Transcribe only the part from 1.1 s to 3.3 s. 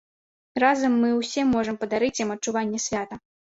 ўсе можам падарыць ім адчуванне свята.